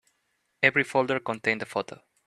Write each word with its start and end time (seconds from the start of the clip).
Every 0.63 0.83
folder 0.83 1.19
contained 1.19 1.61
a 1.61 1.67
photo. 1.67 2.01